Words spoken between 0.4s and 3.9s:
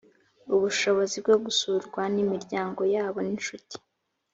ubushobozi bwo gusurwa n imiryango yabo n inshuti